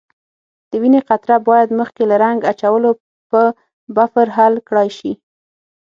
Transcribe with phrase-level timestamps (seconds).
[0.69, 2.91] د وینې قطره باید مخکې له رنګ اچولو
[3.29, 3.41] په
[3.95, 5.11] بفر حل کړای شي.